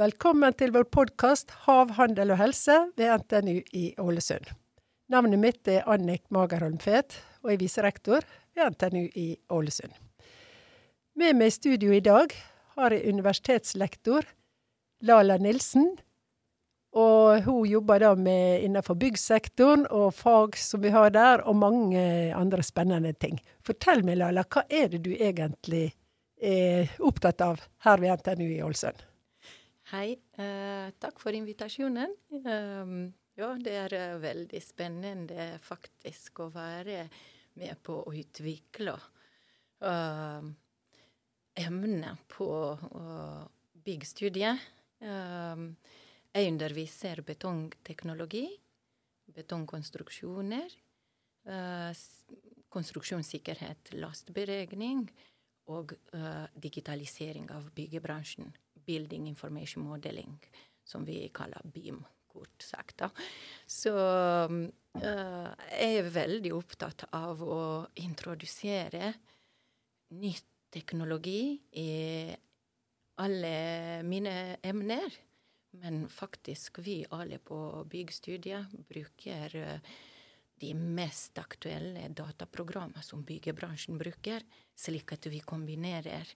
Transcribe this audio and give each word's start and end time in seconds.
Velkommen 0.00 0.54
til 0.54 0.70
vår 0.70 0.86
podkast 0.86 1.50
'Hav, 1.50 1.90
handel 1.98 2.30
og 2.30 2.38
helse' 2.38 2.92
ved 2.96 3.10
NTNU 3.18 3.62
i 3.74 3.94
Ålesund. 3.98 4.46
Navnet 5.08 5.38
mitt 5.38 5.68
er 5.68 5.82
Annik 5.90 6.22
Magerholm 6.30 6.78
Fet, 6.78 7.18
og 7.42 7.50
jeg 7.50 7.54
er 7.58 7.64
viserektor 7.64 8.20
ved 8.54 8.70
NTNU 8.70 9.08
i 9.14 9.36
Ålesund. 9.50 9.92
Med 11.16 11.34
meg 11.34 11.46
i 11.46 11.50
studio 11.50 11.90
i 11.90 12.00
dag 12.00 12.30
har 12.76 12.90
jeg 12.90 13.14
universitetslektor 13.14 14.22
Lala 15.02 15.36
Nilsen. 15.42 15.98
Og 16.98 17.44
hun 17.46 17.68
jobber 17.70 18.02
da 18.02 18.14
med 18.18 18.64
innenfor 18.64 18.96
byggsektoren 18.98 19.84
og 19.94 20.08
fag 20.16 20.56
som 20.58 20.82
vi 20.82 20.90
har 20.90 21.12
der, 21.14 21.44
og 21.46 21.60
mange 21.60 22.02
andre 22.34 22.64
spennende 22.66 23.12
ting. 23.14 23.38
Fortell 23.62 24.02
meg, 24.06 24.18
Lala, 24.18 24.42
hva 24.42 24.64
er 24.66 24.90
det 24.90 25.04
du 25.06 25.12
egentlig 25.14 25.92
er 26.40 26.90
opptatt 26.98 27.44
av 27.46 27.62
her 27.86 28.02
ved 28.02 28.18
NTNU 28.18 28.48
i 28.48 28.62
Ålesund? 28.66 29.04
Hei. 29.92 30.18
Uh, 30.38 30.90
takk 31.02 31.22
for 31.22 31.34
invitasjonen. 31.34 32.12
Um, 32.42 33.12
ja, 33.38 33.52
det 33.58 33.76
er 33.84 33.94
uh, 33.94 34.18
veldig 34.22 34.62
spennende 34.62 35.46
faktisk 35.62 36.42
å 36.42 36.50
være 36.54 37.04
med 37.60 37.78
på 37.86 37.96
å 38.02 38.14
utvikle 38.14 38.94
uh, 39.86 40.42
emner 41.58 42.20
på 42.30 42.50
uh, 42.74 43.42
byggstudiet. 43.86 44.62
Um, 45.00 45.72
jeg 46.34 46.52
underviser 46.52 47.22
betongteknologi, 47.26 48.46
betongkonstruksjoner, 49.34 50.76
konstruksjonssikkerhet, 52.70 53.92
lastberegning 53.98 55.04
og 55.70 55.94
digitalisering 56.54 57.48
av 57.54 57.70
byggebransjen. 57.74 58.50
Building 58.90 59.28
Information 59.28 59.84
Modeling, 59.84 60.38
som 60.84 61.04
vi 61.06 61.28
kaller 61.34 61.62
BIM, 61.64 62.00
kort 62.30 62.62
sagt. 62.62 63.02
Så 63.66 63.92
uh, 63.94 65.50
jeg 65.70 65.96
er 65.98 66.12
veldig 66.14 66.52
opptatt 66.56 67.06
av 67.16 67.42
å 67.42 67.62
introdusere 68.02 69.12
nytt 70.18 70.46
teknologi 70.70 71.58
i 71.82 71.90
alle 73.20 73.56
mine 74.06 74.34
emner. 74.62 75.10
Men 75.70 76.08
faktisk, 76.08 76.78
vi 76.82 77.04
alle 77.10 77.38
på 77.38 77.84
byggstudiet 77.90 78.72
bruker 78.88 79.56
uh, 79.56 79.92
de 80.60 80.74
mest 80.74 81.38
aktuelle 81.38 82.08
dataprogrammene 82.12 83.02
som 83.02 83.22
byggebransjen 83.24 83.98
bruker, 83.98 84.44
slik 84.76 85.14
at 85.16 85.28
vi 85.32 85.40
kombinerer 85.40 86.28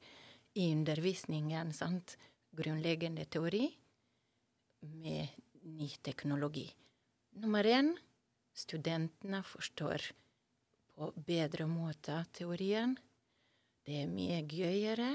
i 0.54 0.70
undervisningen 0.72 1.72
sant, 1.76 2.16
grunnleggende 2.54 3.26
teori 3.26 3.66
med 4.80 5.28
ny 5.64 5.88
teknologi. 6.02 6.68
Nummer 7.42 7.66
én 7.66 7.90
studentene 8.54 9.42
forstår 9.42 10.06
på 10.94 11.10
bedre 11.26 11.66
måte 11.66 12.20
teorien. 12.32 12.94
Det 13.84 14.04
er 14.04 14.12
mye 14.12 14.38
gøyere. 14.46 15.10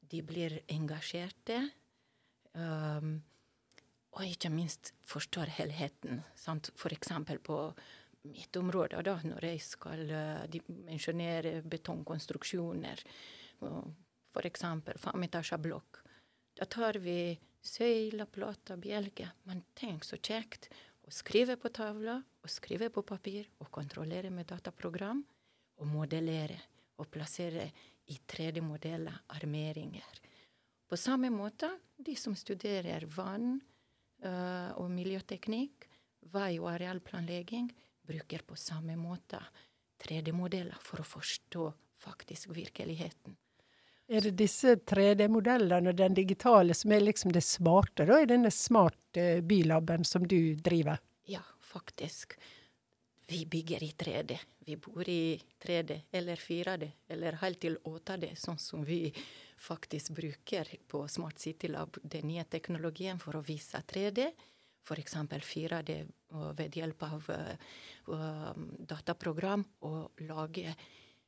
De 0.00 0.22
blir 0.24 0.56
engasjerte. 0.72 1.60
Um, 2.54 3.18
og 4.14 4.24
ikke 4.26 4.50
minst 4.52 4.92
forstår 5.02 5.50
helheten. 5.58 6.22
Sant? 6.38 6.70
For 6.78 6.94
eksempel 6.94 7.40
på 7.42 7.58
mitt 8.30 8.56
område, 8.56 9.02
da, 9.04 9.18
når 9.26 9.46
jeg 9.50 9.62
skal 9.64 10.04
uh, 10.08 10.44
dimensjonere 10.50 11.58
betongkonstruksjoner. 11.68 13.02
Eksempel 14.44 14.98
femetasja 15.00 15.58
blokk. 15.62 16.00
Da 16.54 16.66
tar 16.70 16.98
vi 17.02 17.34
søyler, 17.64 18.28
plater, 18.30 18.78
bjelker. 18.80 19.32
Men 19.48 19.64
tenk 19.74 20.06
så 20.06 20.18
kjekt 20.18 20.70
å 21.04 21.12
skrive 21.12 21.56
på 21.60 21.70
tavla, 21.74 22.20
og 22.44 22.52
skrive 22.52 22.90
på 22.92 23.02
papir, 23.06 23.48
og 23.60 23.70
kontrollere 23.72 24.30
med 24.30 24.48
dataprogram, 24.50 25.22
og 25.80 25.88
modellere 25.88 26.58
og 27.00 27.08
plassere 27.10 27.70
i 28.12 28.18
3D-modeller 28.28 29.24
armeringer. 29.34 30.20
På 30.88 30.96
samme 31.00 31.30
måte 31.32 31.70
de 31.96 32.14
som 32.20 32.36
studerer 32.36 33.06
vann 33.10 33.56
og 34.24 34.88
miljøteknikk, 34.90 35.88
vei- 36.32 36.58
og 36.58 36.70
arealplanlegging, 36.74 37.68
bruker 38.04 38.44
på 38.46 38.56
samme 38.56 38.96
måte 38.96 39.40
3D-modeller 40.04 40.76
for 40.80 41.00
å 41.00 41.08
forstå 41.08 41.70
faktisk 42.04 42.52
virkeligheten. 42.56 43.36
Er 44.06 44.26
det 44.26 44.34
disse 44.36 44.74
3D-modellene 44.84 45.94
og 45.94 45.96
den 45.96 46.16
digitale 46.16 46.74
som 46.76 46.92
er 46.92 47.06
liksom 47.06 47.32
det 47.32 47.40
smarte 47.44 48.04
da, 48.08 48.18
i 48.20 48.28
denne 48.28 48.50
smart 48.52 49.16
uh, 49.16 49.40
bylaben 49.40 50.04
som 50.04 50.26
du 50.28 50.54
driver? 50.60 51.00
Ja, 51.30 51.40
faktisk. 51.64 52.36
Vi 53.26 53.46
bygger 53.48 53.82
i 53.82 53.94
3D. 53.96 54.36
Vi 54.66 54.76
bor 54.76 55.08
i 55.08 55.40
3D 55.64 56.02
eller 56.12 56.36
4D 56.36 56.90
eller 57.08 57.40
helt 57.40 57.60
til 57.64 57.78
8D, 57.80 58.34
sånn 58.36 58.60
som 58.60 58.84
vi 58.84 59.06
faktisk 59.60 60.14
bruker 60.16 60.68
på 60.88 61.04
Smart 61.08 61.38
City 61.38 61.68
Lab, 61.68 61.98
den 62.02 62.28
nye 62.28 62.44
teknologien 62.44 63.20
for 63.22 63.38
å 63.38 63.44
vise 63.44 63.80
3D. 63.80 64.28
F.eks. 64.84 65.16
4D 65.48 65.96
ved 66.58 66.76
hjelp 66.76 67.02
av 67.06 67.28
uh, 67.32 68.50
dataprogram 68.84 69.64
og 69.88 70.24
lage 70.28 70.74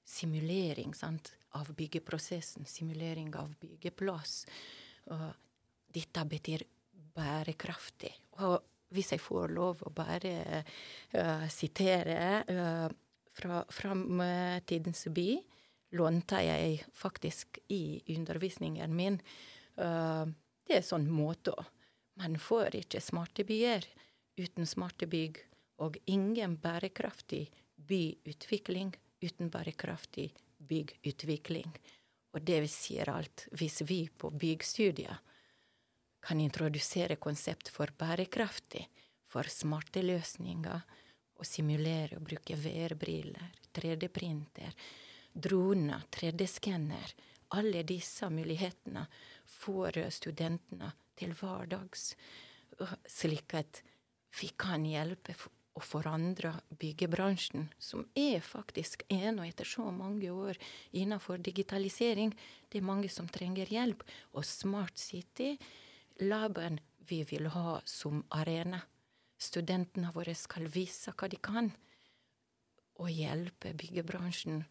simulering 0.06 0.92
sant, 0.94 1.32
av 1.56 1.72
byggeprosessen, 1.74 2.66
simulering 2.68 3.32
av 3.34 3.54
byggeplass. 3.58 4.44
Dette 5.96 6.24
betyr 6.28 6.66
bærekraftig. 7.16 8.12
Og 8.44 8.60
hvis 8.94 9.14
jeg 9.14 9.22
får 9.22 9.54
lov 9.54 9.82
å 9.86 9.92
bare 9.94 10.62
uh, 10.62 11.46
sitere 11.50 12.20
uh, 12.46 12.86
fra 13.36 13.62
Framtidens 13.72 15.06
by, 15.12 15.30
lånte 15.90 16.40
jeg 16.42 16.80
faktisk 16.92 17.58
i 17.68 18.02
undervisningen 18.16 18.96
min. 18.96 19.20
Uh, 19.78 20.26
det 20.66 20.80
er 20.80 20.86
sånn 20.86 21.06
måte. 21.10 21.54
Man 22.18 22.38
får 22.40 22.78
ikke 22.80 23.02
smarte 23.04 23.44
byer 23.46 23.86
uten 24.36 24.66
smarte 24.68 25.06
bygg, 25.08 25.38
og 25.80 25.98
ingen 26.08 26.56
bærekraftig 26.60 27.46
byutvikling 27.76 28.94
uten 29.24 29.50
bærekraftig 29.52 30.30
byggutvikling. 30.58 31.72
Og 32.32 32.44
det 32.44 32.62
sier 32.72 33.08
alt. 33.12 33.46
Hvis 33.52 33.82
vi 33.88 34.06
på 34.08 34.30
byggstudier 34.32 35.20
kan 36.26 36.40
introdusere 36.40 37.16
konsept 37.16 37.70
for 37.72 37.92
bærekraftig, 37.96 38.86
for 39.28 39.48
smarte 39.52 40.02
løsninger, 40.04 40.80
og 41.36 41.44
simulere 41.44 42.16
og 42.16 42.24
bruke 42.24 42.56
VR-briller, 42.56 43.50
3D-printer, 43.76 44.72
droner, 45.36 46.02
3D-skanner 46.10 47.14
Alle 47.48 47.82
disse 47.86 48.26
mulighetene 48.30 49.04
får 49.46 50.00
studentene 50.10 50.88
til 51.16 51.34
hverdags, 51.38 52.14
slik 53.06 53.54
at 53.54 53.82
vi 54.40 54.50
kan 54.58 54.84
hjelpe 54.84 55.36
å 55.76 55.82
forandre 55.84 56.54
byggebransjen, 56.80 57.68
som 57.78 58.06
er 58.16 58.40
faktisk 58.44 59.04
ennå 59.12 59.44
etter 59.46 59.68
så 59.68 59.86
mange 59.92 60.30
år 60.32 60.58
innenfor 60.96 61.38
digitalisering. 61.44 62.32
Det 62.68 62.80
er 62.80 62.88
mange 62.90 63.10
som 63.12 63.28
trenger 63.28 63.68
hjelp. 63.70 64.02
Og 64.34 64.44
Smart 64.44 64.98
City, 64.98 65.54
laben 66.24 66.80
vi 67.06 67.22
vil 67.28 67.50
ha 67.52 67.78
som 67.84 68.24
arena. 68.34 68.80
Studentene 69.36 70.10
våre 70.16 70.34
skal 70.34 70.66
vise 70.72 71.12
hva 71.12 71.28
de 71.28 71.38
kan, 71.38 71.68
og 72.96 73.12
hjelpe 73.12 73.74
byggebransjen 73.76 74.64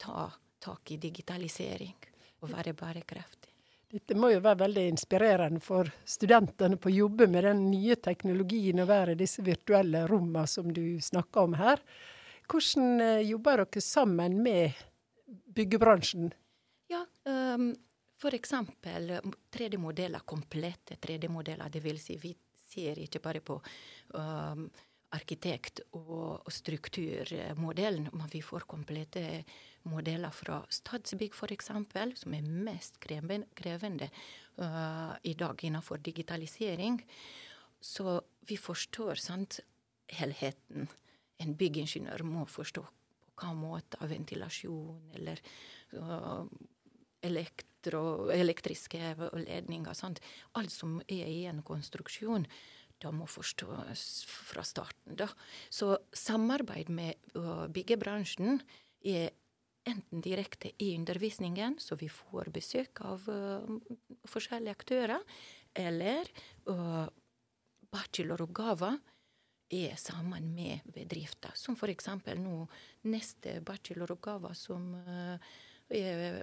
ta 0.00 0.30
tak 0.60 0.92
i 0.94 0.98
digitalisering 1.00 1.96
og 2.40 2.52
være 2.52 2.74
bærekraftig. 2.76 3.50
Dette 3.90 4.14
må 4.14 4.28
jo 4.30 4.38
være 4.44 4.62
veldig 4.62 4.84
inspirerende 4.92 5.60
for 5.64 5.88
studentene 6.06 6.78
på 6.78 6.92
å 6.92 6.94
jobbe 6.94 7.26
med 7.26 7.42
den 7.48 7.64
nye 7.72 7.96
teknologien 7.98 8.78
og 8.84 8.90
være 8.90 9.16
i 9.16 9.18
disse 9.18 9.42
virtuelle 9.42 10.04
rommene 10.06 10.46
som 10.46 10.68
du 10.70 11.00
snakker 11.02 11.48
om 11.48 11.56
her. 11.58 11.82
Hvordan 12.50 13.02
eh, 13.02 13.24
jobber 13.26 13.64
dere 13.64 13.82
sammen 13.82 14.38
med 14.44 14.78
byggebransjen? 15.56 16.30
Ja, 16.90 17.02
um, 17.26 17.72
for 18.18 18.34
eksempel 18.34 19.10
3D-modeller, 19.50 20.22
komplette 20.26 20.94
3D-modeller. 21.02 21.70
Det 21.70 21.82
vil 21.82 21.98
si, 22.02 22.18
vi 22.22 22.30
ser 22.70 22.98
ikke 23.02 23.22
bare 23.22 23.42
på 23.42 23.58
um, 24.14 24.64
arkitekt- 25.16 25.82
og, 25.96 26.46
strukturmodellen, 26.50 28.08
men 28.12 28.30
vi 28.32 28.42
får 28.42 28.66
komplette 28.70 29.42
modeller 29.90 30.32
fra 30.34 30.60
Statsbygg 30.70 31.34
f.eks., 31.34 31.70
som 32.20 32.36
er 32.36 32.46
mest 32.46 33.00
krevende 33.00 34.10
uh, 34.60 35.14
i 35.22 35.34
dag 35.34 35.64
innenfor 35.64 36.02
digitalisering. 36.04 37.00
Så 37.80 38.20
vi 38.46 38.56
forstår 38.60 39.20
sant, 39.20 39.60
helheten. 40.10 40.88
En 41.40 41.54
byggingeniør 41.56 42.24
må 42.26 42.44
forstå 42.50 42.82
på 42.82 42.96
hva 43.40 43.54
måte 43.56 43.96
ventilasjon 44.04 45.14
eller 45.16 45.40
uh, 45.96 46.44
elektro, 47.24 48.28
elektriske 48.34 49.14
ledninger. 49.46 49.96
Sant? 49.96 50.20
Alt 50.58 50.74
som 50.74 50.98
er 51.08 51.24
i 51.30 51.46
en 51.48 51.62
konstruksjon, 51.64 52.46
da 53.00 53.12
må 53.14 53.26
forstås 53.30 54.24
fra 54.28 54.64
starten. 54.66 55.16
Da. 55.18 55.28
Så 55.72 55.94
samarbeid 56.12 56.90
med 56.92 57.20
byggebransjen 57.74 58.60
er 59.06 59.30
enten 59.88 60.20
direkte 60.20 60.74
i 60.78 60.92
undervisningen, 60.98 61.78
så 61.80 61.96
vi 61.96 62.10
får 62.12 62.50
besøk 62.52 63.00
av 63.08 63.24
forskjellige 64.28 64.76
aktører, 64.76 65.24
eller 65.80 66.28
uh, 66.68 67.06
bacheloroppgaver 67.90 68.98
er 69.70 69.96
sammen 69.96 70.50
med 70.54 70.84
bedrifter. 70.92 71.54
Som 71.54 71.78
f.eks. 71.78 72.10
nå 72.36 72.66
neste 73.08 73.60
bacheloroppgave 73.64 74.52
som 74.58 74.92
er 75.88 76.42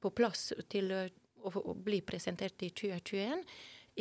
på 0.00 0.12
plass 0.14 0.52
til 0.70 0.92
å 0.94 1.74
bli 1.74 2.00
presentert 2.06 2.62
i 2.64 2.70
2021, 2.70 3.44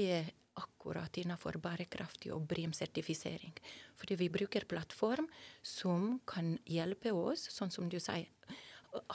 er 0.04 0.32
akkurat 0.60 1.18
innenfor 1.18 1.58
bærekraftig 1.62 2.32
og 2.36 2.46
BRIM-sertifisering. 2.50 3.56
Fordi 3.98 4.18
vi 4.20 4.30
bruker 4.34 4.68
plattform 4.70 5.28
som 5.62 6.20
kan 6.30 6.56
hjelpe 6.70 7.14
oss, 7.16 7.48
sånn 7.54 7.72
som 7.74 7.90
du 7.90 8.00
sier, 8.04 8.30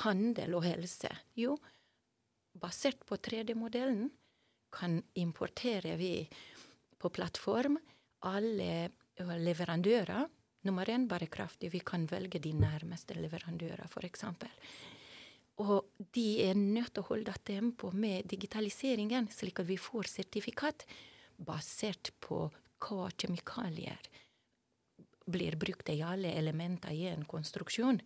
handel 0.04 0.56
og 0.58 0.66
helse. 0.66 1.10
Jo, 1.38 1.56
basert 2.58 3.04
på 3.06 3.18
3D-modellen 3.22 4.08
kan 4.74 4.98
importere 5.14 5.94
vi 5.96 6.12
på 6.98 7.10
plattform 7.14 7.78
alle 8.26 8.90
leverandører. 9.18 10.26
Nummer 10.66 10.90
én 10.90 11.06
bærekraftig. 11.08 11.70
Vi 11.72 11.80
kan 11.86 12.06
velge 12.10 12.40
de 12.42 12.50
nærmeste 12.52 13.14
leverandører, 13.14 13.86
f.eks. 13.86 14.24
Og 15.62 15.86
de 16.14 16.26
er 16.44 16.58
nødt 16.58 16.92
til 16.94 17.02
å 17.02 17.08
holde 17.12 17.34
tempo 17.46 17.90
med 17.94 18.26
digitaliseringen, 18.30 19.30
slik 19.30 19.62
at 19.62 19.70
vi 19.70 19.78
får 19.78 20.10
sertifikat 20.10 20.84
basert 21.38 22.12
på 22.20 22.46
hva 22.82 23.10
kjemikalier 23.10 24.10
blir 25.28 25.56
brukt 25.60 25.88
i 25.92 26.00
alle 26.02 26.32
elementer 26.32 26.94
i 26.94 27.06
en 27.10 27.24
konstruksjon. 27.28 28.00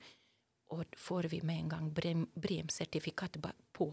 Og 0.73 0.97
får 0.99 1.29
vi 1.33 1.43
med 1.45 1.65
en 1.65 1.69
gang 1.69 1.91
BREM-sertifikat 1.93 3.37
på 3.73 3.89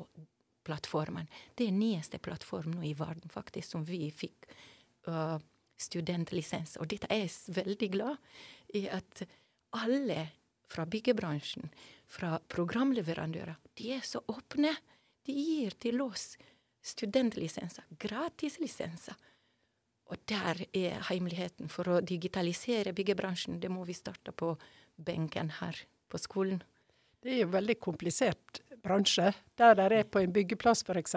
plattformen. 0.64 1.28
Det 1.56 1.68
er 1.68 1.76
nyeste 1.76 2.20
plattform 2.24 2.74
nå 2.78 2.86
i 2.88 2.96
verden 2.98 3.32
faktisk 3.32 3.76
som 3.76 3.86
vi 3.88 4.08
fikk 4.16 4.48
uh, 5.10 5.38
studentlisens. 5.80 6.78
Og 6.80 6.90
dette 6.92 7.10
er 7.12 7.26
jeg 7.26 7.56
veldig 7.60 7.90
glad 7.94 8.18
i 8.78 8.86
at 8.92 9.24
alle 9.76 10.30
fra 10.70 10.86
byggebransjen, 10.86 11.70
fra 12.10 12.38
programleverandører, 12.48 13.58
de 13.78 13.92
er 13.96 14.06
så 14.06 14.22
åpne. 14.30 14.74
De 15.26 15.34
gir 15.34 15.76
til 15.82 16.02
oss 16.02 16.36
studentlisenser, 16.86 17.86
gratislisenser. 18.02 19.18
Og 20.10 20.18
der 20.30 20.64
er 20.74 21.04
hemmeligheten 21.10 21.70
for 21.70 21.90
å 21.90 22.02
digitalisere 22.02 22.96
byggebransjen. 22.98 23.60
Det 23.62 23.70
må 23.70 23.86
vi 23.86 23.94
starte 23.98 24.34
på 24.34 24.56
benken 24.98 25.52
her 25.60 25.78
på 26.10 26.18
skolen. 26.22 26.64
Det 27.22 27.36
er 27.36 27.44
jo 27.44 27.52
veldig 27.54 27.76
komplisert 27.84 28.62
bransje. 28.84 29.34
Der 29.60 29.76
det 29.78 29.90
er 29.92 30.08
på 30.10 30.22
en 30.24 30.34
byggeplass 30.34 30.86
f.eks. 30.88 31.16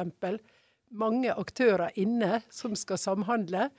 mange 0.90 1.32
aktører 1.32 1.94
inne 1.96 2.42
som 2.50 2.76
skal 2.76 3.00
samhandle. 3.00 3.70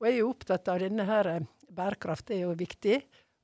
Og 0.00 0.06
jeg 0.08 0.14
er 0.14 0.22
jo 0.22 0.30
opptatt 0.32 0.70
av 0.72 0.80
denne 0.82 1.04
her 1.06 1.28
eh, 1.30 1.44
bærekraft, 1.70 2.26
det 2.28 2.38
er 2.38 2.46
jo 2.46 2.54
viktig. 2.58 2.96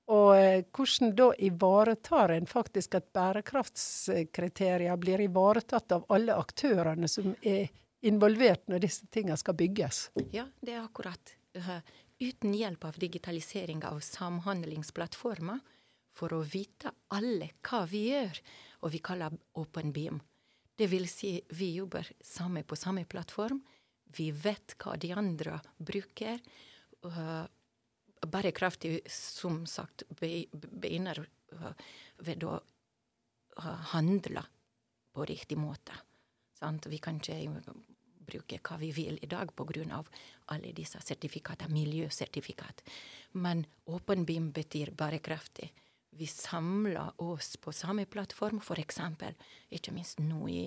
Og 0.09 0.31
eh, 0.37 0.65
hvordan 0.75 1.13
da 1.19 1.29
ivaretar 1.45 2.33
en 2.35 2.49
faktisk 2.49 2.97
at 2.99 3.11
bærekraftskriterier 3.15 4.97
blir 4.97 5.23
ivaretatt 5.27 5.93
av 5.99 6.09
alle 6.15 6.39
aktørene 6.41 7.11
som 7.11 7.35
er 7.43 7.69
involvert 8.07 8.69
når 8.71 8.85
disse 8.85 9.09
tingene 9.13 9.39
skal 9.41 9.57
bygges? 9.59 10.09
Ja, 10.35 10.47
det 10.61 10.77
er 10.77 10.85
akkurat. 10.85 11.35
Uten 12.19 12.55
hjelp 12.55 12.85
av 12.85 12.99
digitalisering 12.99 13.85
av 13.87 14.01
samhandlingsplattformer, 14.05 15.61
for 16.19 16.35
å 16.35 16.41
vite 16.43 16.91
alle 17.15 17.53
hva 17.63 17.85
vi 17.87 18.09
gjør, 18.11 18.41
og 18.83 18.93
vi 18.95 19.01
kaller 19.05 19.37
Open 19.61 19.93
Beam. 19.95 20.19
Det 20.79 20.89
vil 20.91 21.07
si, 21.11 21.37
vi 21.59 21.73
jobber 21.77 22.07
samme 22.23 22.65
på 22.67 22.79
samme 22.79 23.05
plattform. 23.07 23.61
Vi 24.15 24.31
vet 24.35 24.75
hva 24.83 24.97
de 24.99 25.13
andre 25.15 25.59
bruker. 25.79 26.43
Uh, 27.07 27.47
bærekraftig, 28.27 29.01
som 29.11 29.65
sagt, 29.67 30.07
begynner 30.19 31.23
uh, 31.55 31.73
ved 32.27 32.47
å 32.47 32.59
handle 33.93 34.45
på 35.15 35.27
riktig 35.27 35.59
måte. 35.59 35.95
Sant? 36.59 36.91
Vi 36.91 36.99
kan 37.03 37.21
ikke 37.23 37.75
bruke 38.29 38.61
hva 38.61 38.77
vi 38.81 38.91
vil 38.93 39.19
i 39.23 39.31
dag 39.31 39.55
pga. 39.57 40.05
alle 40.49 40.73
disse 40.73 41.01
sertifikatene, 41.01 41.73
miljøsertifikat. 41.73 42.83
Men 43.33 43.67
åpen 43.87 44.25
BIM 44.25 44.53
betyr 44.53 44.91
bærekraftig 44.91 45.73
vi 46.19 46.27
samler 46.27 47.13
oss 47.23 47.57
på 47.57 47.73
samme 47.73 48.05
plattform, 48.11 48.59
f.eks. 48.59 48.99
Ikke 49.71 49.93
minst 49.95 50.19
nå 50.19 50.49
i 50.51 50.63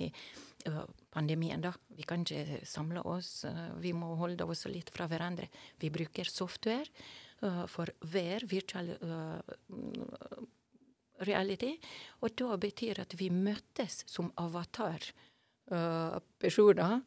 uh, 0.69 0.85
pandemien, 1.11 1.61
da. 1.63 1.73
Vi 1.91 2.05
kan 2.07 2.23
ikke 2.23 2.61
samle 2.67 3.03
oss, 3.03 3.43
uh, 3.49 3.73
vi 3.83 3.91
må 3.91 4.13
holde 4.19 4.47
oss 4.47 4.63
litt 4.71 4.93
fra 4.95 5.09
hverandre. 5.11 5.49
Vi 5.81 5.91
bruker 5.91 6.29
software 6.29 6.87
uh, 7.43 7.65
for 7.67 7.91
hver 8.13 8.47
virtual 8.47 8.93
reality, 11.21 11.75
og 12.23 12.33
da 12.39 12.55
betyr 12.57 13.03
at 13.03 13.13
vi 13.19 13.27
møtes 13.33 14.01
som 14.09 14.31
avatar-personer 15.71 16.99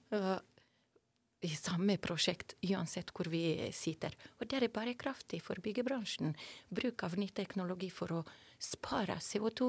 i 1.44 1.48
samme 1.48 1.98
prosjekt, 2.00 2.54
uansett 2.62 3.10
hvor 3.12 3.28
vi 3.28 3.70
sitter. 3.72 4.14
Og 4.40 4.48
det 4.48 4.62
er 4.62 4.72
bærekraftig 4.72 5.42
for 5.44 5.60
byggebransjen. 5.60 6.32
Bruk 6.72 7.04
av 7.04 7.18
ny 7.20 7.28
teknologi 7.28 7.90
for 7.92 8.12
å 8.16 8.22
spare 8.58 9.18
CO2 9.20 9.68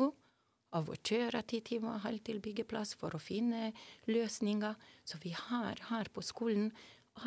av 0.76 0.90
å 0.90 0.96
kjøre 0.96 1.44
ti 1.48 1.60
timer 1.68 2.00
halv 2.06 2.24
til 2.24 2.40
byggeplass 2.44 2.96
for 3.00 3.16
å 3.16 3.20
finne 3.22 3.74
løsninger. 4.08 4.76
Så 5.04 5.20
vi 5.24 5.36
har 5.36 5.84
her 5.90 6.12
på 6.14 6.24
skolen 6.24 6.72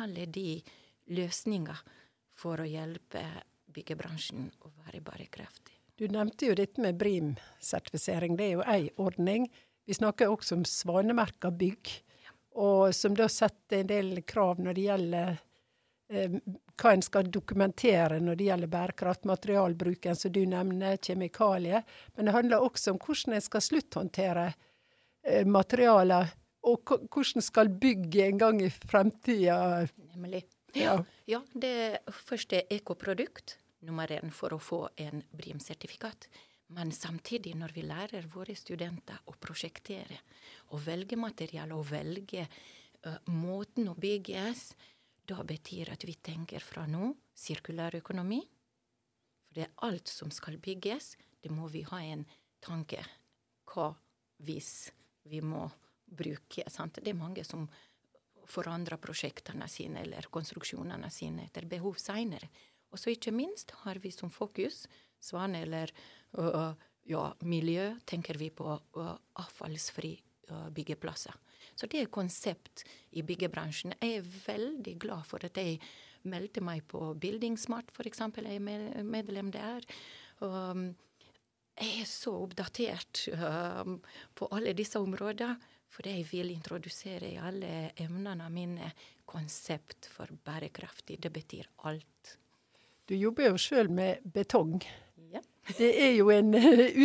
alle 0.01 0.25
de 0.25 0.63
løsninger 1.13 1.85
for 2.33 2.61
å 2.61 2.69
hjelpe 2.69 3.23
byggebransjen 3.69 4.49
å 4.65 4.73
være 4.81 5.01
bærekraftig. 5.05 5.75
Du 5.99 6.07
nevnte 6.07 6.47
jo 6.47 6.55
dette 6.55 6.81
med 6.81 6.97
BRIM-sertifisering. 6.97 8.37
Det 8.39 8.45
er 8.45 8.53
jo 8.55 8.65
ei 8.65 8.85
ordning. 8.97 9.49
Vi 9.89 9.97
snakker 9.97 10.29
også 10.29 10.59
om 10.59 10.67
svanemerka 10.69 11.49
bygg 11.49 11.89
og 12.59 12.95
som 12.95 13.15
da 13.15 13.29
setter 13.31 13.83
en 13.83 13.89
del 13.89 14.21
krav 14.27 14.59
når 14.59 14.75
det 14.75 14.85
gjelder 14.87 15.29
eh, 16.11 16.33
hva 16.79 16.93
en 16.95 17.05
skal 17.05 17.29
dokumentere 17.31 18.19
når 18.23 18.39
det 18.39 18.49
gjelder 18.49 18.71
bærekraft, 18.73 19.27
materialbruken 19.29 20.17
som 20.17 20.33
du 20.33 20.41
nevner, 20.49 20.97
kjemikalier. 20.97 21.85
Men 22.15 22.27
det 22.27 22.35
handler 22.35 22.65
også 22.65 22.95
om 22.95 22.99
hvordan 23.03 23.37
en 23.37 23.45
skal 23.45 23.65
slutthåndtere 23.65 24.45
eh, 24.49 25.45
materialer, 25.47 26.33
og 26.67 26.83
hvordan 27.07 27.45
skal 27.45 27.71
bygget 27.71 28.25
en 28.25 28.41
gang 28.41 28.61
i 28.65 28.69
fremtida 28.69 29.87
Nemlig. 30.15 30.43
Ja. 30.75 30.99
ja, 31.25 31.39
det 31.57 32.03
første 32.13 32.59
er 32.59 32.75
ekoprodukt, 32.75 33.55
nummer 33.87 34.11
én 34.11 34.29
for 34.35 34.53
å 34.53 34.59
få 34.61 34.83
en 35.01 35.23
BRIM-sertifikat. 35.33 36.27
Men 36.75 36.91
samtidig, 36.93 37.55
når 37.57 37.73
vi 37.73 37.83
lærer 37.87 38.27
våre 38.29 38.53
studenter 38.57 39.17
å 39.25 39.33
prosjektere, 39.41 40.19
og 40.69 40.83
velge 40.85 41.17
materiale 41.17 41.73
og 41.73 41.87
velge 41.89 42.45
uh, 42.45 43.17
måten 43.33 43.89
å 43.89 43.95
bygges, 43.97 44.67
da 45.29 45.41
betyr 45.45 45.93
at 45.93 46.05
vi 46.05 46.15
tenker 46.21 46.61
fra 46.61 46.85
nå 46.89 47.11
sirkulær 47.37 47.97
økonomi. 47.97 48.39
For 49.47 49.57
det 49.57 49.65
er 49.65 49.75
alt 49.87 50.11
som 50.13 50.29
skal 50.33 50.59
bygges, 50.61 51.15
det 51.41 51.49
må 51.53 51.67
vi 51.73 51.81
ha 51.89 52.03
en 52.05 52.25
tanke. 52.61 53.01
Hva 53.69 53.91
hvis 54.45 54.91
vi 55.29 55.41
må 55.41 55.65
bruke 56.05 56.65
sant? 56.69 57.01
Det 57.01 57.13
er 57.13 57.17
mange 57.17 57.45
som 57.47 57.65
forandrer 58.49 59.01
prosjektene 59.01 59.67
sine 59.69 60.03
eller 60.05 60.29
konstruksjonene 60.33 61.09
sine 61.13 61.45
etter 61.49 61.65
behov 61.69 61.97
seinere. 62.01 62.49
Og 62.89 62.97
så 62.97 63.13
ikke 63.13 63.33
minst 63.33 63.73
har 63.83 63.99
vi 64.01 64.11
som 64.13 64.31
fokus 64.33 64.87
Svane 65.19 65.63
eller 65.65 65.91
uh, 66.37 66.71
ja, 67.09 67.23
miljø, 67.41 67.91
tenker 68.05 68.37
vi 68.39 68.49
på 68.53 68.75
uh, 68.97 69.13
avfallsfri 69.41 70.13
uh, 70.51 70.69
byggeplasser. 70.75 71.35
Så 71.75 71.87
det 71.87 72.09
konsept 72.11 72.83
i 73.15 73.23
byggebransjen. 73.23 73.95
Jeg 74.01 74.19
er 74.19 74.31
veldig 74.45 74.95
glad 74.99 75.27
for 75.27 75.43
at 75.45 75.57
jeg 75.57 75.79
meldte 76.27 76.63
meg 76.63 76.83
på 76.91 77.13
Buildingsmart, 77.19 77.93
f.eks. 77.95 78.23
Jeg 78.43 78.59
er 78.59 79.03
medlem 79.07 79.51
der. 79.55 79.85
Um, 80.43 80.89
jeg 81.79 82.01
er 82.01 82.09
så 82.09 82.33
oppdatert 82.43 83.23
um, 83.31 83.99
på 84.35 84.49
alle 84.51 84.75
disse 84.75 84.99
områdene, 84.99 85.55
for 85.89 86.05
jeg 86.05 86.25
vil 86.29 86.51
introdusere 86.53 87.31
i 87.31 87.39
alle 87.41 87.93
emnene 87.97 88.49
mine 88.53 88.91
konsept 89.29 90.09
for 90.11 90.29
bærekraftig. 90.45 91.17
Det 91.23 91.31
betyr 91.33 91.69
alt. 91.87 92.35
Du 93.09 93.15
jobber 93.15 93.49
jo 93.49 93.57
sjøl 93.57 93.89
med 93.89 94.27
betong. 94.35 94.83
Ja. 95.69 95.75
Det 95.77 95.89
er 96.01 96.15
jo 96.17 96.31
en 96.33 96.55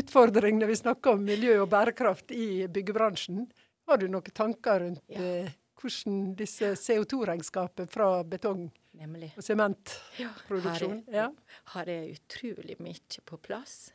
utfordring 0.01 0.57
når 0.61 0.73
vi 0.73 0.79
snakker 0.81 1.19
om 1.19 1.25
miljø 1.27 1.59
og 1.63 1.69
bærekraft 1.73 2.33
i 2.33 2.65
byggebransjen. 2.73 3.45
Har 3.85 4.01
du 4.01 4.09
noen 4.09 4.35
tanker 4.35 4.81
rundt 4.81 5.05
ja. 5.13 5.21
eh, 5.21 5.53
hvordan 5.85 6.33
disse 6.39 6.73
CO2-regnskapene 6.81 7.91
fra 7.91 8.09
betong 8.25 8.69
Nemlig. 8.97 9.33
og 9.37 9.45
sementproduksjon 9.45 11.03
ja. 11.13 11.29
Har 11.75 11.91
jeg 11.91 12.17
utrolig 12.17 12.79
mye 12.81 13.25
på 13.27 13.41
plass. 13.43 13.93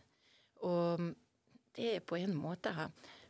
Og 0.67 1.09
det 1.75 1.95
er 1.95 2.03
på 2.05 2.19
en 2.19 2.35
måte 2.37 2.73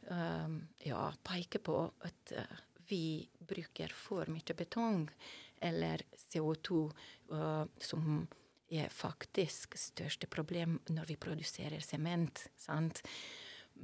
um, 0.09 0.57
ja, 0.83 1.05
peker 1.23 1.63
på 1.63 1.77
at 2.07 2.33
uh, 2.35 2.57
vi 2.89 3.21
bruker 3.39 3.93
for 3.93 4.29
mye 4.33 4.55
betong 4.57 5.05
eller 5.61 6.01
CO2, 6.17 6.85
uh, 7.31 7.65
som 7.77 8.27
er 8.69 8.91
faktisk 8.93 9.77
største 9.79 10.27
problem 10.29 10.77
når 10.93 11.09
vi 11.09 11.17
produserer 11.21 11.81
sement. 11.83 12.47
sant? 12.57 13.01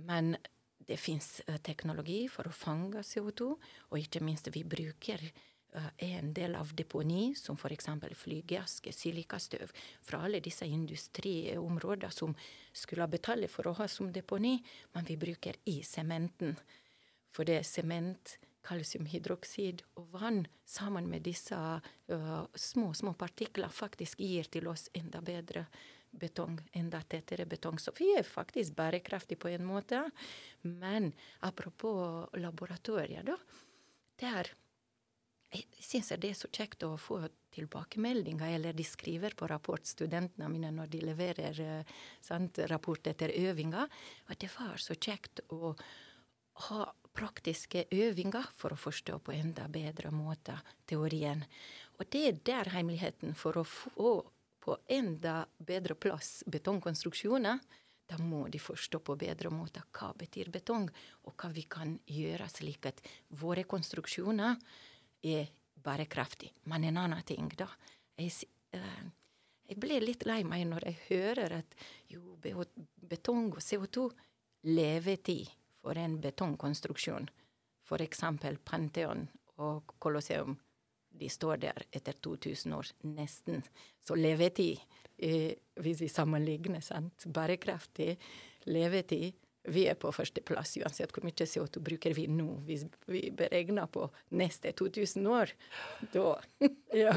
Men 0.05 0.35
det 0.77 0.97
fins 1.01 1.41
uh, 1.47 1.57
teknologi 1.57 2.25
for 2.29 2.47
å 2.47 2.53
fange 2.53 3.01
CO2, 3.03 3.49
og 3.89 3.99
ikke 3.99 4.21
minst 4.23 4.51
vi 4.53 4.63
bruker 4.67 5.21
uh, 5.25 5.89
en 6.05 6.31
del 6.35 6.55
av 6.59 6.73
deponi, 6.77 7.33
som 7.35 7.57
f.eks. 7.57 7.89
flygeaske, 8.21 8.93
silikastøv, 8.93 9.73
fra 10.05 10.21
alle 10.25 10.43
disse 10.45 10.67
industriområdene 10.69 12.13
som 12.13 12.35
skulle 12.73 13.07
betale 13.09 13.49
for 13.49 13.71
å 13.71 13.77
ha 13.79 13.89
som 13.89 14.11
deponi, 14.13 14.59
men 14.93 15.07
vi 15.07 15.17
bruker 15.17 15.57
i 15.71 15.81
sementen. 15.83 16.53
For 17.33 17.47
det 17.47 17.61
er 17.61 17.67
sement 17.67 18.37
kalsiumhydroksid 18.65 19.83
og 19.99 20.07
vann 20.15 20.45
sammen 20.65 21.09
med 21.09 21.25
disse 21.25 21.57
uh, 21.57 22.45
små, 22.55 22.93
små 22.93 23.13
partikler 23.17 23.73
faktisk 23.73 24.19
gir 24.23 24.49
til 24.51 24.67
oss 24.71 24.89
enda 24.97 25.21
bedre 25.25 25.67
betong, 26.15 26.57
enda 26.73 27.01
tettere 27.01 27.45
betong. 27.45 27.79
Så 27.79 27.93
vi 27.97 28.13
er 28.17 28.27
faktisk 28.27 28.75
bærekraftige 28.77 29.39
på 29.39 29.51
en 29.51 29.65
måte. 29.67 30.01
Men 30.63 31.11
apropos 31.39 32.29
laboratorier, 32.39 33.25
da. 33.27 33.37
Der 34.21 34.53
jeg 35.55 36.19
det 36.19 36.29
er 36.29 36.35
så 36.35 36.49
kjekt 36.51 36.83
å 36.83 36.95
få 36.99 37.21
tilbakemeldinger, 37.55 38.57
eller 38.57 38.75
de 38.75 38.83
skriver 38.83 39.35
på 39.37 39.47
rapport, 39.47 39.85
studentene 39.87 40.49
mine, 40.51 40.71
når 40.75 40.89
de 40.91 41.03
leverer 41.05 41.61
uh, 41.61 41.93
sant, 42.23 42.59
rapport 42.71 43.07
etter 43.07 43.31
øvinga, 43.31 43.85
at 44.27 44.41
det 44.41 44.49
var 44.57 44.81
så 44.81 44.97
kjekt 44.97 45.45
å 45.55 45.75
ha 46.55 46.85
praktiske 47.15 47.85
øvinger 47.91 48.47
for 48.55 48.75
å 48.75 48.79
forstå 48.79 49.19
på 49.23 49.33
enda 49.35 49.67
bedre 49.71 50.11
måte 50.11 50.57
teorien. 50.87 51.43
Og 51.99 52.07
det 52.11 52.23
er 52.27 52.39
der 52.49 52.71
hemmeligheten 52.75 53.35
for 53.39 53.59
å 53.59 53.65
få 53.67 54.13
på 54.65 54.77
enda 54.89 55.43
bedre 55.57 55.95
plass 55.95 56.43
betongkonstruksjoner. 56.49 57.59
Da 58.05 58.17
må 58.21 58.45
de 58.49 58.59
forstå 58.61 58.99
på 59.05 59.15
bedre 59.17 59.51
måte 59.53 59.83
hva 59.93 60.11
betyr 60.17 60.49
betong, 60.53 60.87
og 61.25 61.35
hva 61.37 61.51
vi 61.53 61.65
kan 61.69 61.93
gjøre 62.09 62.47
slik 62.49 62.87
at 62.89 63.01
våre 63.37 63.65
konstruksjoner 63.69 64.57
er 65.25 65.51
bærekraftige. 65.85 66.53
Men 66.69 66.87
en 66.89 66.97
annen 67.03 67.21
ting, 67.25 67.49
da. 67.57 67.69
Jeg, 68.17 68.49
uh, 68.77 69.05
jeg 69.69 69.81
ble 69.81 69.99
litt 70.01 70.25
lei 70.25 70.41
meg 70.47 70.65
når 70.69 70.87
jeg 70.89 71.01
hører 71.09 71.59
at 71.61 71.77
jo, 72.09 72.37
betong 73.05 73.51
og 73.53 73.61
CO2 73.61 74.09
levetid 74.69 75.49
for 75.85 75.97
en 76.01 76.17
betongkonstruksjon, 76.21 77.27
f.eks. 77.85 78.23
Pantheon 78.65 79.27
og 79.61 79.93
Colosseum, 80.01 80.55
de 81.15 81.29
står 81.29 81.61
der 81.61 81.85
etter 81.93 82.17
2000 82.25 82.73
år, 82.75 82.89
nesten. 83.05 83.61
Så 84.01 84.17
levetid, 84.17 84.81
eh, 85.17 85.53
hvis 85.77 86.01
vi 86.01 86.09
sammenligner, 86.09 86.81
sant, 86.81 87.27
bærekraftig 87.29 88.15
levetid 88.65 89.37
vi 89.67 89.85
er 89.89 89.97
på 89.99 90.11
førsteplass 90.13 90.77
uansett 90.81 91.13
hvor 91.13 91.25
mye 91.25 91.47
CO2 91.47 91.81
bruker 91.83 92.13
vi 92.17 92.27
nå. 92.31 92.47
Hvis 92.67 92.85
vi 93.11 93.27
beregner 93.35 93.89
på 93.91 94.07
neste 94.37 94.71
2000 94.77 95.27
år, 95.27 95.53
da 96.13 96.35
Ja. 96.95 97.11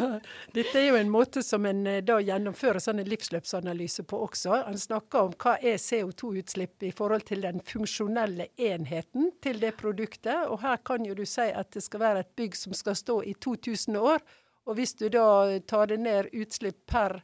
Dette 0.54 0.80
er 0.80 0.88
jo 0.88 0.96
en 0.98 1.10
måte 1.12 1.42
som 1.46 1.66
en 1.68 1.84
eh, 1.86 2.00
da 2.02 2.18
gjennomfører 2.22 2.82
sånne 2.82 3.04
livsløpsanalyse 3.06 4.02
på 4.10 4.18
også. 4.26 4.56
Han 4.66 4.80
snakker 4.80 5.28
om 5.28 5.36
hva 5.38 5.54
er 5.62 5.78
CO2-utslipp 5.82 6.88
i 6.88 6.90
forhold 6.94 7.28
til 7.28 7.44
den 7.46 7.62
funksjonelle 7.64 8.48
enheten 8.56 9.30
til 9.44 9.62
det 9.62 9.76
produktet. 9.78 10.48
Og 10.50 10.62
her 10.64 10.82
kan 10.82 11.06
jo 11.06 11.14
du 11.14 11.24
si 11.28 11.46
at 11.46 11.70
det 11.76 11.84
skal 11.86 12.02
være 12.02 12.26
et 12.26 12.34
bygg 12.38 12.58
som 12.58 12.74
skal 12.74 12.98
stå 12.98 13.20
i 13.22 13.36
2000 13.38 14.00
år. 14.02 14.24
Og 14.68 14.76
hvis 14.76 14.96
du 14.98 15.06
da 15.12 15.58
tar 15.70 15.92
det 15.92 16.00
ned 16.02 16.32
utslipp 16.36 16.82
per 16.90 17.20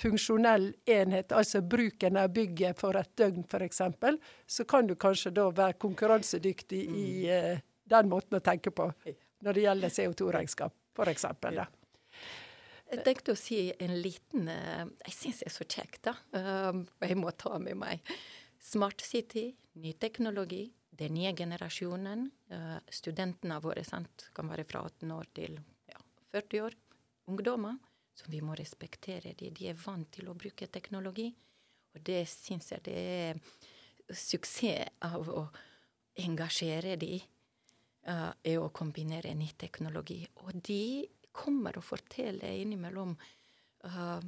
funksjonell 0.00 0.74
enhet, 0.84 1.32
altså 1.32 1.62
bruken 1.64 2.18
av 2.20 2.32
bygget 2.36 2.78
for 2.80 2.96
et 3.00 3.12
døgn 3.18 3.46
f.eks., 3.48 3.82
så 4.46 4.66
kan 4.68 4.88
du 4.88 4.94
kanskje 4.94 5.32
da 5.36 5.48
være 5.50 5.78
konkurransedyktig 5.80 6.82
mm. 6.88 6.96
i 7.00 7.08
uh, 7.32 7.62
den 7.88 8.10
måten 8.12 8.38
å 8.38 8.42
tenke 8.44 8.72
på 8.74 8.90
når 9.44 9.56
det 9.56 9.64
gjelder 9.66 9.94
CO2-regnskap, 9.94 10.74
f.eks. 10.96 11.26
Ja. 11.56 11.66
Jeg 12.86 13.02
tenkte 13.02 13.34
å 13.34 13.38
si 13.38 13.60
en 13.82 13.96
liten 13.98 14.50
uh, 14.50 14.84
Jeg 15.08 15.14
syns 15.16 15.42
det 15.42 15.48
er 15.48 15.54
så 15.56 15.66
kjekt, 15.66 16.02
da. 16.06 16.16
Uh, 16.36 16.84
jeg 17.02 17.18
må 17.18 17.32
ta 17.34 17.56
med 17.62 17.78
meg 17.80 18.16
Smart 18.62 19.02
City, 19.04 19.48
ny 19.80 19.92
teknologi, 20.00 20.64
den 20.96 21.16
nye 21.16 21.32
generasjonen. 21.36 22.28
Uh, 22.52 22.78
studentene 22.92 23.58
våre 23.64 23.84
sant, 23.86 24.28
kan 24.36 24.48
være 24.52 24.68
fra 24.68 24.84
18 24.86 25.12
år 25.16 25.28
til 25.36 25.58
ja, 25.90 26.00
40 26.36 26.66
år. 26.68 26.80
Ungdommer 27.26 27.80
som 28.16 28.32
vi 28.32 28.40
må 28.44 28.56
respektere. 28.56 29.34
De, 29.36 29.50
de 29.52 29.70
er 29.70 29.80
vant 29.80 30.08
til 30.12 30.30
å 30.30 30.36
bruke 30.38 30.68
teknologi. 30.72 31.28
Og 31.94 32.02
det 32.04 32.22
syns 32.30 32.72
jeg 32.72 32.84
det 32.86 32.96
er 32.96 33.40
suksess 34.12 35.02
av 35.04 35.28
å 35.28 35.46
engasjere 36.22 36.96
de, 37.00 37.18
uh, 38.08 38.32
er 38.32 38.58
å 38.60 38.72
kombinere 38.74 39.34
ny 39.36 39.50
teknologi. 39.58 40.22
Og 40.44 40.56
de 40.64 41.06
kommer 41.36 41.76
og 41.76 41.84
forteller 41.84 42.62
innimellom 42.62 43.12
uh, 43.84 44.20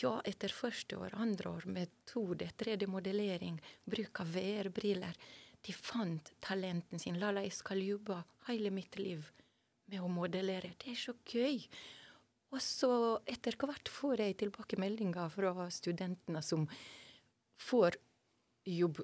ja, 0.00 0.12
etter 0.28 0.52
første 0.52 0.98
år, 1.00 1.16
andre 1.20 1.52
år, 1.56 1.66
metode, 1.72 2.48
3D-modellering, 2.60 3.58
bruk 3.84 4.22
av 4.24 4.32
VR-briller. 4.36 5.18
De 5.66 5.74
fant 5.74 6.32
talenten 6.44 7.00
sin. 7.02 7.18
Lala, 7.20 7.42
jeg 7.44 7.56
skal 7.56 7.82
jobbe 7.82 8.20
hele 8.48 8.70
mitt 8.70 8.98
liv 9.00 9.24
med 9.90 10.02
å 10.02 10.10
modellere. 10.10 10.74
Det 10.78 10.92
er 10.92 11.00
så 11.00 11.16
gøy. 11.26 11.62
Og 12.54 12.62
så 12.62 12.90
etter 13.26 13.56
hvert 13.58 13.88
får 13.90 14.22
jeg 14.22 14.36
tilbakemeldinger 14.42 15.32
fra 15.32 15.66
studentene 15.74 16.42
som 16.44 16.66
får 17.58 17.98
jobb 18.66 19.00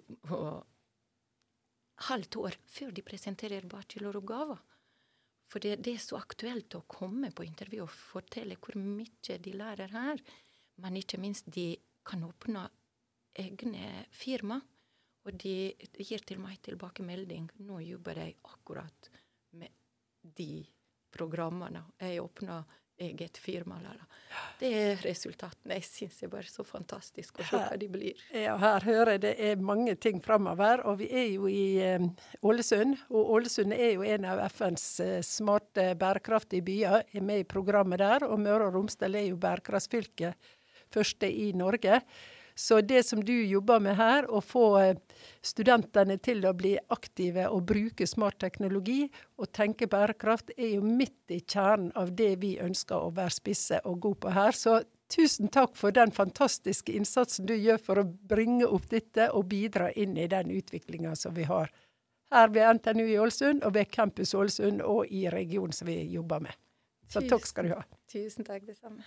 halvt 2.08 2.36
år 2.42 2.58
før 2.66 2.92
de 2.94 3.04
presenterer 3.06 3.66
bacheloroppgaver. 3.70 4.60
For 5.52 5.60
det, 5.60 5.82
det, 5.84 5.96
er 5.96 6.04
så 6.04 6.16
aktuelt 6.16 6.74
å 6.78 6.86
komme 6.88 7.28
på 7.34 7.44
intervju 7.44 7.82
og 7.84 7.92
fortelle 7.92 8.56
hvor 8.56 8.78
mye 8.80 9.38
de 9.44 9.52
lærer 9.52 9.92
her. 9.92 10.22
Men 10.80 10.96
ikke 10.96 11.20
minst, 11.20 11.50
de 11.52 11.74
kan 12.08 12.24
åpne 12.24 12.64
egne 13.38 14.06
firma. 14.14 14.62
Og 15.28 15.36
de, 15.38 15.74
gir 16.00 16.24
til 16.26 16.40
meg 16.42 16.62
tilbakemelding. 16.64 17.50
Nå 17.68 17.82
jobber 17.84 18.22
jeg 18.24 18.38
akkurat 18.48 19.10
med 19.60 19.76
de 20.22 20.64
programmene. 21.12 21.84
Jeg 22.00 22.24
åpner 22.24 22.64
eget 23.02 23.38
firma. 23.40 23.78
Det 24.60 24.70
er 24.72 25.00
resultatene. 25.04 25.76
Jeg 25.76 25.86
syns 25.86 26.18
det 26.20 26.26
er 26.28 26.32
bare 26.32 26.48
så 26.48 26.64
fantastisk 26.64 27.40
å 27.40 27.46
se 27.46 27.60
hva 27.60 27.78
de 27.78 27.88
blir. 27.92 28.20
Ja, 28.36 28.54
her 28.60 28.86
hører 28.86 29.16
jeg 29.16 29.24
det 29.24 29.32
er 29.48 29.64
mange 29.70 29.96
ting 30.00 30.22
framover. 30.24 30.84
Og 30.88 31.00
vi 31.02 31.08
er 31.10 31.28
jo 31.34 31.50
i 31.50 31.64
eh, 31.82 32.06
Ålesund. 32.46 32.96
Og 33.12 33.34
Ålesund 33.36 33.74
er 33.76 33.96
jo 33.96 34.06
en 34.06 34.28
av 34.32 34.44
FNs 34.52 34.86
eh, 35.04 35.18
smarte, 35.26 35.90
bærekraftige 36.00 36.64
byer. 36.66 37.08
Er 37.12 37.26
med 37.26 37.44
i 37.44 37.48
programmet 37.48 38.02
der. 38.02 38.28
Og 38.28 38.40
Møre 38.40 38.70
og 38.70 38.78
Romsdal 38.78 39.18
er 39.20 39.28
jo 39.28 39.40
bærekraftsfylket 39.42 40.52
første 40.92 41.28
i 41.28 41.50
Norge. 41.56 42.00
Så 42.54 42.80
det 42.80 43.02
som 43.06 43.24
du 43.24 43.34
jobber 43.44 43.80
med 43.80 43.96
her, 43.96 44.26
å 44.30 44.40
få 44.44 44.66
eh, 44.80 44.96
studentene 45.42 46.18
til 46.22 46.44
å 46.46 46.54
bli 46.56 46.74
aktive 46.92 47.48
og 47.48 47.66
bruke 47.70 48.06
smart 48.06 48.38
teknologi 48.42 49.06
og 49.40 49.52
tenke 49.52 49.88
bærekraft, 49.90 50.52
er 50.56 50.76
jo 50.76 50.82
midt 50.86 51.32
i 51.32 51.40
kjernen 51.40 51.92
av 51.98 52.12
det 52.16 52.34
vi 52.42 52.56
ønsker 52.62 52.98
å 52.98 53.14
være 53.16 53.36
spisse 53.36 53.80
og 53.84 54.00
gode 54.04 54.22
på 54.26 54.34
her. 54.36 54.56
Så 54.56 54.80
tusen 55.12 55.52
takk 55.52 55.76
for 55.76 55.94
den 55.94 56.12
fantastiske 56.12 56.92
innsatsen 56.96 57.48
du 57.48 57.54
gjør 57.56 57.80
for 57.80 58.02
å 58.02 58.08
bringe 58.08 58.68
opp 58.68 58.90
dette 58.90 59.30
og 59.32 59.48
bidra 59.52 59.90
inn 59.92 60.18
i 60.20 60.28
den 60.28 60.52
utviklinga 60.52 61.16
som 61.16 61.34
vi 61.36 61.48
har 61.48 61.72
her 62.32 62.48
ved 62.48 62.76
NTNU 62.76 63.04
i 63.06 63.18
Ålesund, 63.20 63.64
og 63.64 63.74
ved 63.74 63.90
Campus 63.92 64.34
Ålesund 64.34 64.82
og 64.82 65.10
i 65.12 65.26
regionen 65.30 65.72
som 65.76 65.88
vi 65.88 65.98
jobber 66.14 66.40
med. 66.46 66.56
Så 67.08 67.20
tusen, 67.20 67.28
takk 67.34 67.48
skal 67.48 67.68
du 67.68 67.74
ha. 67.74 67.82
Tusen 68.12 68.46
takk, 68.48 68.64
det 68.66 68.76
samme. 68.78 69.04